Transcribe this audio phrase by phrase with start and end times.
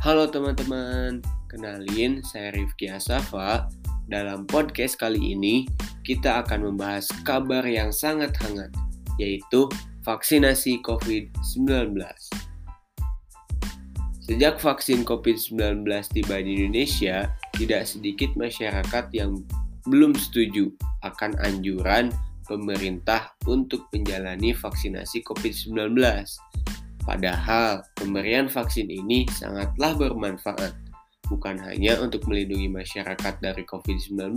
[0.00, 3.68] Halo teman-teman, kenalin saya Rifki Asafa.
[4.08, 5.68] Dalam podcast kali ini,
[6.08, 8.72] kita akan membahas kabar yang sangat hangat,
[9.20, 9.68] yaitu
[10.00, 12.00] vaksinasi COVID-19.
[14.24, 15.84] Sejak vaksin COVID-19
[16.16, 17.28] tiba di Indonesia,
[17.60, 19.36] tidak sedikit masyarakat yang
[19.84, 20.72] belum setuju
[21.04, 22.08] akan anjuran
[22.48, 25.92] pemerintah untuk menjalani vaksinasi COVID-19.
[27.04, 30.76] Padahal pemberian vaksin ini sangatlah bermanfaat,
[31.30, 34.36] bukan hanya untuk melindungi masyarakat dari COVID-19,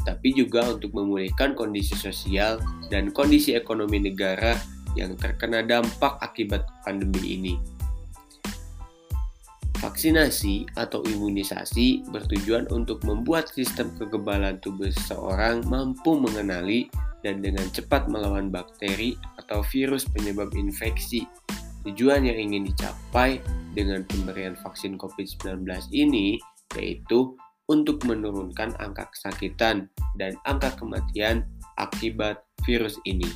[0.00, 4.54] tetapi juga untuk memulihkan kondisi sosial dan kondisi ekonomi negara
[4.94, 7.54] yang terkena dampak akibat pandemi ini.
[9.82, 16.86] Vaksinasi atau imunisasi bertujuan untuk membuat sistem kekebalan tubuh seseorang mampu mengenali
[17.26, 21.26] dan dengan cepat melawan bakteri atau virus penyebab infeksi.
[21.82, 23.42] Tujuan yang ingin dicapai
[23.74, 26.38] dengan pemberian vaksin COVID-19 ini
[26.78, 27.34] yaitu
[27.70, 29.88] untuk menurunkan angka kesakitan
[30.18, 31.46] dan angka kematian
[31.78, 33.28] akibat virus ini.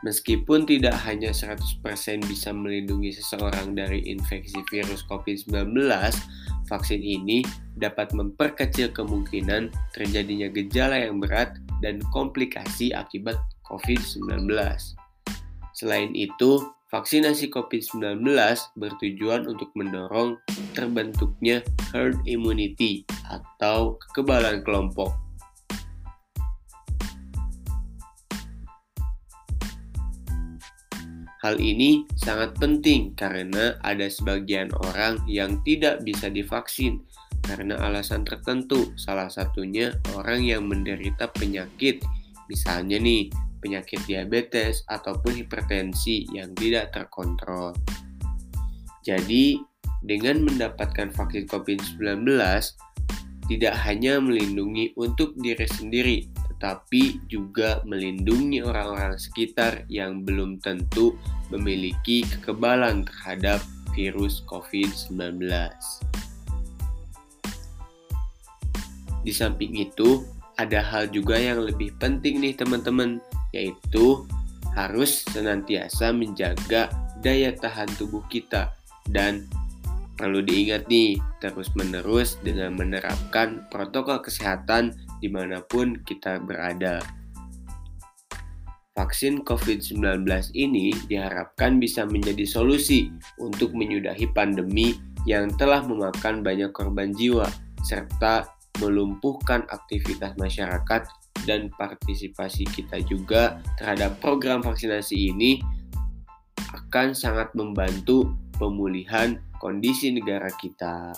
[0.00, 1.60] Meskipun tidak hanya 100%
[2.24, 5.76] bisa melindungi seseorang dari infeksi virus COVID-19,
[6.72, 7.44] vaksin ini
[7.76, 11.52] dapat memperkecil kemungkinan terjadinya gejala yang berat
[11.84, 13.36] dan komplikasi akibat
[13.68, 14.48] COVID-19.
[15.76, 18.18] Selain itu, vaksinasi COVID-19
[18.74, 20.34] bertujuan untuk mendorong
[20.74, 21.62] terbentuknya
[21.94, 25.14] herd immunity atau kekebalan kelompok
[31.40, 37.00] Hal ini sangat penting karena ada sebagian orang yang tidak bisa divaksin
[37.40, 38.92] karena alasan tertentu.
[39.00, 42.04] Salah satunya orang yang menderita penyakit,
[42.52, 47.76] misalnya nih penyakit diabetes ataupun hipertensi yang tidak terkontrol.
[49.04, 49.60] Jadi,
[50.00, 52.24] dengan mendapatkan vaksin COVID-19
[53.48, 56.18] tidak hanya melindungi untuk diri sendiri,
[56.60, 61.16] tapi juga melindungi orang-orang sekitar yang belum tentu
[61.48, 63.64] memiliki kekebalan terhadap
[63.96, 65.50] virus COVID-19.
[69.20, 70.24] Di samping itu,
[70.60, 73.20] ada hal juga yang lebih penting nih teman-teman,
[73.50, 74.26] yaitu
[74.74, 76.90] harus senantiasa menjaga
[77.20, 78.72] daya tahan tubuh kita
[79.10, 79.46] dan
[80.20, 84.92] perlu diingat nih terus-menerus dengan menerapkan protokol kesehatan
[85.24, 87.00] di mana pun kita berada.
[88.92, 93.08] Vaksin COVID-19 ini diharapkan bisa menjadi solusi
[93.40, 94.92] untuk menyudahi pandemi
[95.24, 97.48] yang telah memakan banyak korban jiwa,
[97.80, 98.44] serta
[98.84, 101.08] melumpuhkan aktivitas masyarakat
[101.50, 105.58] dan partisipasi kita juga terhadap program vaksinasi ini
[106.70, 111.10] akan sangat membantu pemulihan kondisi negara kita.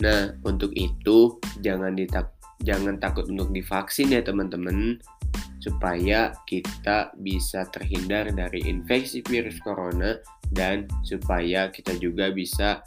[0.00, 2.32] Nah, untuk itu jangan ditak
[2.64, 4.96] jangan takut untuk divaksin ya teman-teman
[5.62, 10.18] supaya kita bisa terhindar dari infeksi virus corona
[10.50, 12.82] dan supaya kita juga bisa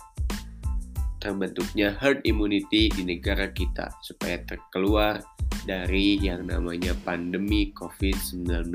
[1.25, 5.25] terbentuknya herd immunity di negara kita supaya terkeluar
[5.65, 8.69] dari yang namanya pandemi COVID-19.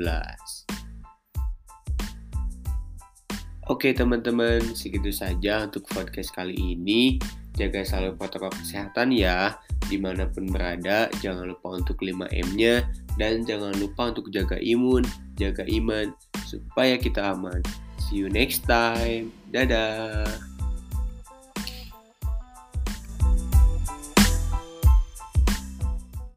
[3.71, 7.15] Oke teman-teman, segitu saja untuk podcast kali ini.
[7.55, 9.55] Jaga selalu protokol kesehatan ya,
[9.87, 12.83] di mana pun berada, jangan lupa untuk 5M-nya,
[13.15, 15.07] dan jangan lupa untuk jaga imun,
[15.39, 16.11] jaga iman,
[16.43, 17.63] supaya kita aman.
[18.07, 19.31] See you next time.
[19.55, 20.50] Dadah.